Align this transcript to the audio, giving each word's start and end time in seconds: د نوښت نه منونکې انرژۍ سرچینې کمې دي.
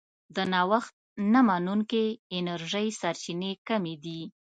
د 0.35 0.37
نوښت 0.53 0.93
نه 1.31 1.39
منونکې 1.47 2.03
انرژۍ 2.37 2.87
سرچینې 2.99 3.51
کمې 3.67 3.95
دي. 4.03 4.21